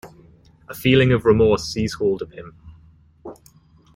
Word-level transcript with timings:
A 0.67 0.73
feeling 0.73 1.11
of 1.13 1.25
remorse 1.25 1.65
seized 1.71 1.99
hold 1.99 2.23
of 2.23 2.31
him. 2.31 2.55